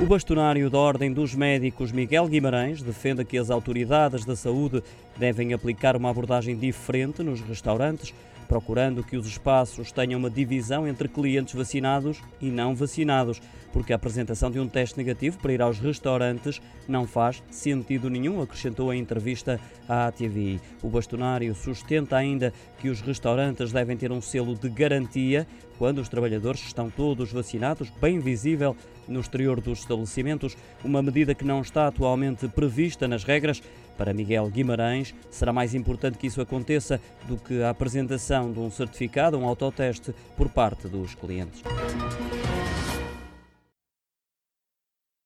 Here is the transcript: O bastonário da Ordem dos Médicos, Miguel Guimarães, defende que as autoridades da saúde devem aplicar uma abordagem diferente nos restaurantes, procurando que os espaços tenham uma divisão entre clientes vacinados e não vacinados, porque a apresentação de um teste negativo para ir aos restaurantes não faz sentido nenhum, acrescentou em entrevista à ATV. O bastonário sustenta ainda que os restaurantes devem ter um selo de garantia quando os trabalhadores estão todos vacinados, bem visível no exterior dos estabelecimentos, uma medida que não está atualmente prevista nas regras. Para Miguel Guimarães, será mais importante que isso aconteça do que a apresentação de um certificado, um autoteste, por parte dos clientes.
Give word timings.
O 0.00 0.06
bastonário 0.06 0.70
da 0.70 0.78
Ordem 0.78 1.12
dos 1.12 1.34
Médicos, 1.34 1.90
Miguel 1.90 2.28
Guimarães, 2.28 2.80
defende 2.80 3.24
que 3.24 3.36
as 3.36 3.50
autoridades 3.50 4.24
da 4.24 4.36
saúde 4.36 4.80
devem 5.16 5.52
aplicar 5.52 5.96
uma 5.96 6.08
abordagem 6.08 6.56
diferente 6.56 7.20
nos 7.20 7.40
restaurantes, 7.40 8.14
procurando 8.48 9.04
que 9.04 9.16
os 9.16 9.26
espaços 9.26 9.92
tenham 9.92 10.18
uma 10.18 10.30
divisão 10.30 10.88
entre 10.88 11.06
clientes 11.06 11.54
vacinados 11.54 12.20
e 12.40 12.50
não 12.50 12.74
vacinados, 12.74 13.40
porque 13.72 13.92
a 13.92 13.96
apresentação 13.96 14.50
de 14.50 14.58
um 14.58 14.66
teste 14.66 14.96
negativo 14.96 15.38
para 15.38 15.52
ir 15.52 15.60
aos 15.60 15.78
restaurantes 15.78 16.60
não 16.88 17.06
faz 17.06 17.42
sentido 17.50 18.08
nenhum, 18.08 18.40
acrescentou 18.40 18.92
em 18.92 19.00
entrevista 19.00 19.60
à 19.86 20.06
ATV. 20.06 20.58
O 20.82 20.88
bastonário 20.88 21.54
sustenta 21.54 22.16
ainda 22.16 22.52
que 22.78 22.88
os 22.88 23.02
restaurantes 23.02 23.70
devem 23.70 23.96
ter 23.96 24.10
um 24.10 24.22
selo 24.22 24.54
de 24.54 24.68
garantia 24.70 25.46
quando 25.78 25.98
os 25.98 26.08
trabalhadores 26.08 26.60
estão 26.62 26.90
todos 26.90 27.30
vacinados, 27.30 27.88
bem 28.00 28.18
visível 28.18 28.74
no 29.06 29.20
exterior 29.20 29.60
dos 29.60 29.80
estabelecimentos, 29.80 30.56
uma 30.84 31.00
medida 31.00 31.34
que 31.34 31.44
não 31.44 31.60
está 31.60 31.86
atualmente 31.86 32.48
prevista 32.48 33.06
nas 33.06 33.24
regras. 33.24 33.62
Para 33.98 34.14
Miguel 34.14 34.48
Guimarães, 34.48 35.12
será 35.28 35.52
mais 35.52 35.74
importante 35.74 36.16
que 36.16 36.28
isso 36.28 36.40
aconteça 36.40 37.00
do 37.26 37.36
que 37.36 37.60
a 37.62 37.70
apresentação 37.70 38.52
de 38.52 38.60
um 38.60 38.70
certificado, 38.70 39.36
um 39.36 39.44
autoteste, 39.44 40.14
por 40.36 40.48
parte 40.48 40.86
dos 40.86 41.16
clientes. 41.16 41.62